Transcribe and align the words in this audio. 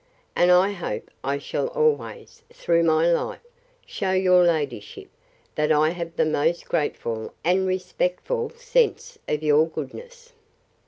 —And 0.35 0.49
I 0.51 0.71
hope 0.71 1.11
I 1.23 1.37
shall 1.37 1.67
always, 1.67 2.41
through 2.51 2.81
my 2.83 3.05
life, 3.05 3.45
shew 3.85 4.13
your 4.13 4.43
ladyship, 4.43 5.11
that 5.53 5.71
I 5.71 5.91
have 5.91 6.15
the 6.15 6.25
most 6.25 6.65
grateful 6.67 7.35
and 7.43 7.67
respectful 7.67 8.49
sense 8.49 9.19
of 9.27 9.43
your 9.43 9.67
goodness. 9.67 10.33